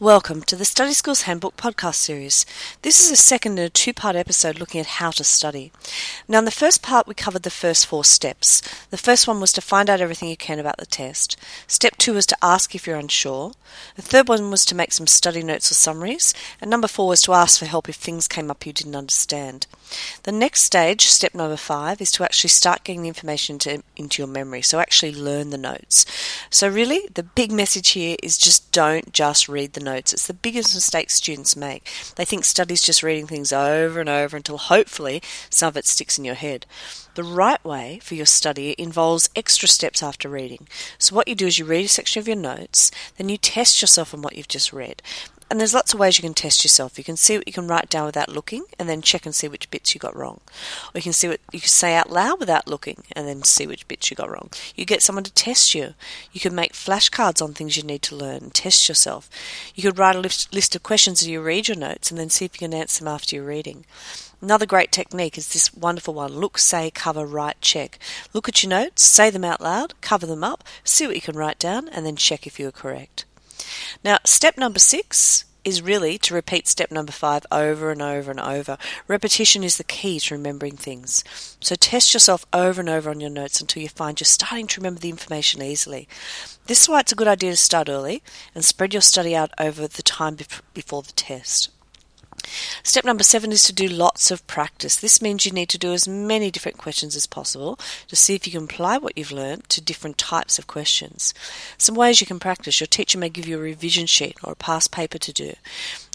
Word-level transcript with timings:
Welcome 0.00 0.42
to 0.42 0.56
the 0.56 0.64
Study 0.64 0.92
Skills 0.92 1.22
Handbook 1.22 1.56
podcast 1.56 1.94
series. 1.94 2.44
This 2.82 3.00
is 3.00 3.12
a 3.12 3.16
second 3.16 3.60
in 3.60 3.66
a 3.66 3.68
two 3.68 3.94
part 3.94 4.16
episode 4.16 4.58
looking 4.58 4.80
at 4.80 4.98
how 4.98 5.12
to 5.12 5.22
study. 5.22 5.70
Now, 6.26 6.40
in 6.40 6.46
the 6.46 6.50
first 6.50 6.82
part, 6.82 7.06
we 7.06 7.14
covered 7.14 7.44
the 7.44 7.48
first 7.48 7.86
four 7.86 8.04
steps. 8.04 8.60
The 8.90 8.98
first 8.98 9.28
one 9.28 9.40
was 9.40 9.52
to 9.52 9.60
find 9.60 9.88
out 9.88 10.00
everything 10.00 10.28
you 10.28 10.36
can 10.36 10.58
about 10.58 10.78
the 10.78 10.86
test. 10.86 11.36
Step 11.68 11.96
two 11.96 12.14
was 12.14 12.26
to 12.26 12.36
ask 12.42 12.74
if 12.74 12.88
you're 12.88 12.96
unsure. 12.96 13.52
The 13.94 14.02
third 14.02 14.28
one 14.28 14.50
was 14.50 14.64
to 14.64 14.74
make 14.74 14.90
some 14.90 15.06
study 15.06 15.44
notes 15.44 15.70
or 15.70 15.74
summaries. 15.74 16.34
And 16.60 16.72
number 16.72 16.88
four 16.88 17.06
was 17.06 17.22
to 17.22 17.32
ask 17.32 17.60
for 17.60 17.66
help 17.66 17.88
if 17.88 17.94
things 17.94 18.26
came 18.26 18.50
up 18.50 18.66
you 18.66 18.72
didn't 18.72 18.96
understand. 18.96 19.68
The 20.24 20.32
next 20.32 20.62
stage, 20.62 21.02
step 21.02 21.36
number 21.36 21.56
five, 21.56 22.00
is 22.00 22.10
to 22.12 22.24
actually 22.24 22.50
start 22.50 22.82
getting 22.82 23.02
the 23.02 23.08
information 23.08 23.60
to, 23.60 23.80
into 23.96 24.22
your 24.22 24.28
memory. 24.28 24.62
So, 24.62 24.80
actually 24.80 25.14
learn 25.14 25.50
the 25.50 25.58
notes. 25.58 26.04
So, 26.50 26.66
really, 26.66 27.08
the 27.14 27.22
big 27.22 27.52
message 27.52 27.90
here 27.90 28.16
is 28.24 28.36
just 28.36 28.72
don't 28.72 29.12
just 29.12 29.48
read 29.48 29.74
the 29.74 29.83
notes. 29.84 30.12
It's 30.12 30.26
the 30.26 30.34
biggest 30.34 30.74
mistake 30.74 31.10
students 31.10 31.56
make. 31.56 31.88
They 32.16 32.24
think 32.24 32.44
study's 32.44 32.82
just 32.82 33.02
reading 33.02 33.26
things 33.26 33.52
over 33.52 34.00
and 34.00 34.08
over 34.08 34.36
until 34.36 34.58
hopefully 34.58 35.22
some 35.50 35.68
of 35.68 35.76
it 35.76 35.86
sticks 35.86 36.18
in 36.18 36.24
your 36.24 36.34
head. 36.34 36.66
The 37.14 37.22
right 37.22 37.64
way 37.64 38.00
for 38.02 38.16
your 38.16 38.26
study 38.26 38.74
involves 38.76 39.30
extra 39.36 39.68
steps 39.68 40.02
after 40.02 40.28
reading. 40.28 40.66
So, 40.98 41.14
what 41.14 41.28
you 41.28 41.36
do 41.36 41.46
is 41.46 41.60
you 41.60 41.64
read 41.64 41.84
a 41.84 41.88
section 41.88 42.18
of 42.18 42.26
your 42.26 42.36
notes, 42.36 42.90
then 43.18 43.28
you 43.28 43.36
test 43.36 43.80
yourself 43.80 44.12
on 44.12 44.22
what 44.22 44.36
you've 44.36 44.48
just 44.48 44.72
read. 44.72 45.00
And 45.50 45.60
there's 45.60 45.74
lots 45.74 45.92
of 45.92 46.00
ways 46.00 46.18
you 46.18 46.22
can 46.22 46.34
test 46.34 46.64
yourself. 46.64 46.96
You 46.96 47.04
can 47.04 47.16
see 47.16 47.36
what 47.36 47.46
you 47.46 47.52
can 47.52 47.68
write 47.68 47.90
down 47.90 48.06
without 48.06 48.30
looking, 48.30 48.64
and 48.78 48.88
then 48.88 49.02
check 49.02 49.26
and 49.26 49.34
see 49.34 49.46
which 49.46 49.70
bits 49.70 49.94
you 49.94 49.98
got 49.98 50.16
wrong. 50.16 50.40
Or 50.88 50.98
you 50.98 51.02
can 51.02 51.12
see 51.12 51.28
what 51.28 51.40
you 51.52 51.60
can 51.60 51.68
say 51.68 51.94
out 51.94 52.10
loud 52.10 52.40
without 52.40 52.66
looking, 52.66 53.04
and 53.12 53.28
then 53.28 53.42
see 53.42 53.66
which 53.66 53.86
bits 53.86 54.10
you 54.10 54.16
got 54.16 54.30
wrong. 54.30 54.50
You 54.74 54.84
get 54.84 55.02
someone 55.02 55.24
to 55.24 55.32
test 55.32 55.74
you. 55.74 55.94
You 56.32 56.40
can 56.40 56.54
make 56.54 56.72
flashcards 56.72 57.42
on 57.42 57.52
things 57.52 57.76
you 57.76 57.82
need 57.82 58.02
to 58.02 58.16
learn 58.16 58.42
and 58.42 58.54
test 58.54 58.88
yourself. 58.88 59.28
You 59.74 59.82
could 59.82 59.98
write 59.98 60.16
a 60.16 60.20
list, 60.20 60.74
of 60.74 60.82
questions 60.82 61.20
as 61.20 61.28
you 61.28 61.42
read 61.42 61.68
your 61.68 61.76
notes, 61.76 62.10
and 62.10 62.18
then 62.18 62.30
see 62.30 62.46
if 62.46 62.54
you 62.54 62.66
can 62.66 62.74
answer 62.74 63.04
them 63.04 63.12
after 63.12 63.36
you're 63.36 63.44
reading. 63.44 63.84
Another 64.40 64.66
great 64.66 64.92
technique 64.92 65.38
is 65.38 65.52
this 65.52 65.72
wonderful 65.74 66.14
one 66.14 66.32
look, 66.32 66.58
say, 66.58 66.90
cover, 66.90 67.24
write, 67.24 67.60
check. 67.60 67.98
Look 68.32 68.48
at 68.48 68.62
your 68.62 68.70
notes, 68.70 69.02
say 69.02 69.30
them 69.30 69.44
out 69.44 69.60
loud, 69.60 69.94
cover 70.00 70.26
them 70.26 70.42
up, 70.42 70.64
see 70.82 71.06
what 71.06 71.16
you 71.16 71.22
can 71.22 71.36
write 71.36 71.58
down, 71.58 71.88
and 71.88 72.04
then 72.04 72.16
check 72.16 72.46
if 72.46 72.58
you 72.58 72.68
are 72.68 72.72
correct. 72.72 73.24
Now, 74.02 74.18
step 74.24 74.56
number 74.56 74.78
six 74.78 75.44
is 75.64 75.82
really 75.82 76.18
to 76.18 76.34
repeat 76.34 76.68
step 76.68 76.90
number 76.90 77.12
five 77.12 77.46
over 77.50 77.90
and 77.90 78.02
over 78.02 78.30
and 78.30 78.40
over. 78.40 78.76
Repetition 79.08 79.64
is 79.64 79.78
the 79.78 79.84
key 79.84 80.20
to 80.20 80.34
remembering 80.34 80.76
things. 80.76 81.24
So 81.60 81.74
test 81.74 82.12
yourself 82.12 82.44
over 82.52 82.80
and 82.80 82.90
over 82.90 83.10
on 83.10 83.20
your 83.20 83.30
notes 83.30 83.60
until 83.60 83.82
you 83.82 83.88
find 83.88 84.20
you're 84.20 84.26
starting 84.26 84.66
to 84.68 84.80
remember 84.80 85.00
the 85.00 85.08
information 85.08 85.62
easily. 85.62 86.06
This 86.66 86.82
is 86.82 86.88
why 86.88 87.00
it's 87.00 87.12
a 87.12 87.16
good 87.16 87.28
idea 87.28 87.52
to 87.52 87.56
start 87.56 87.88
early 87.88 88.22
and 88.54 88.64
spread 88.64 88.92
your 88.92 89.00
study 89.00 89.34
out 89.34 89.52
over 89.58 89.88
the 89.88 90.02
time 90.02 90.36
before 90.74 91.02
the 91.02 91.12
test. 91.12 91.70
Step 92.82 93.04
number 93.04 93.24
seven 93.24 93.50
is 93.52 93.62
to 93.64 93.72
do 93.72 93.88
lots 93.88 94.30
of 94.30 94.46
practice. 94.46 94.96
This 94.96 95.22
means 95.22 95.46
you 95.46 95.52
need 95.52 95.68
to 95.70 95.78
do 95.78 95.92
as 95.92 96.06
many 96.06 96.50
different 96.50 96.78
questions 96.78 97.16
as 97.16 97.26
possible 97.26 97.78
to 98.08 98.16
see 98.16 98.34
if 98.34 98.46
you 98.46 98.52
can 98.52 98.64
apply 98.64 98.98
what 98.98 99.16
you've 99.16 99.32
learned 99.32 99.68
to 99.70 99.80
different 99.80 100.18
types 100.18 100.58
of 100.58 100.66
questions. 100.66 101.32
Some 101.78 101.94
ways 101.94 102.20
you 102.20 102.26
can 102.26 102.38
practice 102.38 102.80
your 102.80 102.86
teacher 102.86 103.18
may 103.18 103.28
give 103.28 103.48
you 103.48 103.56
a 103.58 103.62
revision 103.62 104.06
sheet 104.06 104.36
or 104.42 104.52
a 104.52 104.56
past 104.56 104.90
paper 104.90 105.18
to 105.18 105.32
do. 105.32 105.54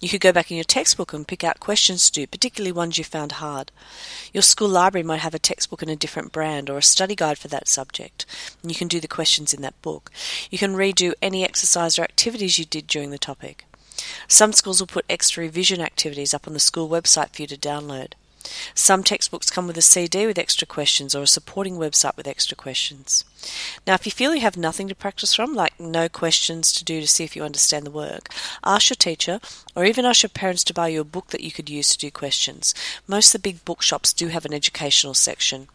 You 0.01 0.09
could 0.09 0.21
go 0.21 0.31
back 0.31 0.51
in 0.51 0.57
your 0.57 0.63
textbook 0.63 1.13
and 1.13 1.27
pick 1.27 1.43
out 1.43 1.59
questions 1.59 2.09
to 2.09 2.21
do, 2.21 2.27
particularly 2.27 2.71
ones 2.71 2.97
you 2.97 3.03
found 3.03 3.33
hard. 3.33 3.71
Your 4.31 4.43
school 4.43 4.69
library 4.69 5.03
might 5.03 5.17
have 5.21 5.33
a 5.33 5.39
textbook 5.39 5.83
in 5.83 5.89
a 5.89 5.95
different 5.95 6.31
brand 6.31 6.69
or 6.69 6.77
a 6.77 6.83
study 6.83 7.15
guide 7.15 7.37
for 7.37 7.47
that 7.49 7.67
subject. 7.67 8.25
And 8.61 8.71
you 8.71 8.77
can 8.77 8.87
do 8.87 8.99
the 8.99 9.07
questions 9.07 9.53
in 9.53 9.61
that 9.61 9.81
book. 9.81 10.11
You 10.49 10.57
can 10.57 10.75
redo 10.75 11.13
any 11.21 11.43
exercise 11.43 11.99
or 11.99 12.03
activities 12.03 12.59
you 12.59 12.65
did 12.65 12.87
during 12.87 13.09
the 13.09 13.17
topic. 13.17 13.65
Some 14.27 14.53
schools 14.53 14.79
will 14.79 14.87
put 14.87 15.05
extra 15.09 15.43
revision 15.43 15.81
activities 15.81 16.33
up 16.33 16.47
on 16.47 16.53
the 16.53 16.59
school 16.59 16.89
website 16.89 17.35
for 17.35 17.41
you 17.41 17.47
to 17.47 17.57
download. 17.57 18.13
Some 18.73 19.03
textbooks 19.03 19.49
come 19.49 19.67
with 19.67 19.77
a 19.77 19.81
CD 19.81 20.25
with 20.25 20.37
extra 20.37 20.65
questions 20.65 21.13
or 21.13 21.23
a 21.23 21.27
supporting 21.27 21.75
website 21.75 22.15
with 22.15 22.27
extra 22.27 22.55
questions. 22.55 23.25
Now, 23.85 23.95
if 23.95 24.05
you 24.05 24.11
feel 24.11 24.33
you 24.33 24.41
have 24.41 24.57
nothing 24.57 24.87
to 24.87 24.95
practice 24.95 25.33
from, 25.33 25.53
like 25.53 25.79
no 25.79 26.09
questions 26.09 26.71
to 26.73 26.83
do 26.83 27.01
to 27.01 27.07
see 27.07 27.23
if 27.23 27.35
you 27.35 27.43
understand 27.43 27.85
the 27.85 27.91
work, 27.91 28.29
ask 28.63 28.89
your 28.89 28.95
teacher 28.95 29.39
or 29.75 29.85
even 29.85 30.05
ask 30.05 30.23
your 30.23 30.29
parents 30.29 30.63
to 30.65 30.73
buy 30.73 30.87
you 30.87 31.01
a 31.01 31.05
book 31.05 31.27
that 31.27 31.43
you 31.43 31.51
could 31.51 31.69
use 31.69 31.89
to 31.89 31.97
do 31.97 32.11
questions. 32.11 32.73
Most 33.07 33.35
of 33.35 33.41
the 33.41 33.49
big 33.49 33.65
bookshops 33.65 34.13
do 34.13 34.27
have 34.27 34.45
an 34.45 34.53
educational 34.53 35.13
section. 35.13 35.67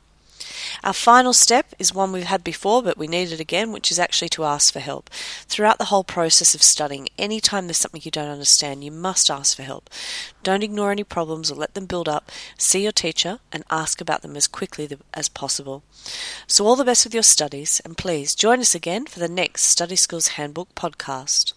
Our 0.82 0.92
final 0.92 1.32
step 1.32 1.74
is 1.78 1.94
one 1.94 2.12
we've 2.12 2.24
had 2.24 2.44
before, 2.44 2.82
but 2.82 2.98
we 2.98 3.06
need 3.06 3.32
it 3.32 3.40
again, 3.40 3.72
which 3.72 3.90
is 3.90 3.98
actually 3.98 4.28
to 4.30 4.44
ask 4.44 4.72
for 4.72 4.80
help. 4.80 5.10
Throughout 5.46 5.78
the 5.78 5.86
whole 5.86 6.04
process 6.04 6.54
of 6.54 6.62
studying, 6.62 7.08
anytime 7.18 7.66
there's 7.66 7.78
something 7.78 8.02
you 8.04 8.10
don't 8.10 8.28
understand, 8.28 8.84
you 8.84 8.90
must 8.90 9.30
ask 9.30 9.56
for 9.56 9.62
help. 9.62 9.88
Don't 10.42 10.62
ignore 10.62 10.90
any 10.90 11.04
problems 11.04 11.50
or 11.50 11.54
let 11.54 11.74
them 11.74 11.86
build 11.86 12.08
up. 12.08 12.30
See 12.58 12.82
your 12.82 12.92
teacher 12.92 13.38
and 13.50 13.64
ask 13.70 14.00
about 14.00 14.22
them 14.22 14.36
as 14.36 14.46
quickly 14.46 14.88
as 15.14 15.28
possible. 15.28 15.82
So, 16.46 16.66
all 16.66 16.76
the 16.76 16.84
best 16.84 17.04
with 17.04 17.14
your 17.14 17.22
studies, 17.22 17.80
and 17.84 17.96
please 17.96 18.34
join 18.34 18.60
us 18.60 18.74
again 18.74 19.06
for 19.06 19.20
the 19.20 19.28
next 19.28 19.62
Study 19.62 19.96
Skills 19.96 20.28
Handbook 20.28 20.74
podcast. 20.74 21.53